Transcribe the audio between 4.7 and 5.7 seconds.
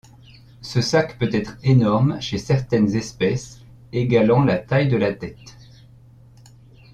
de la tête.